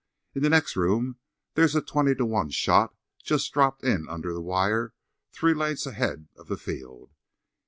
In 0.33 0.41
the 0.41 0.49
next 0.49 0.75
room 0.75 1.19
there's 1.53 1.75
a 1.75 1.79
20 1.81 2.15
to 2.15 2.25
1 2.25 2.49
shot 2.49 2.95
just 3.21 3.53
dropped 3.53 3.83
in 3.83 4.09
under 4.09 4.33
the 4.33 4.41
wire 4.41 4.95
three 5.31 5.53
lengths 5.53 5.85
ahead 5.85 6.27
of 6.35 6.47
the 6.47 6.57
field. 6.57 7.11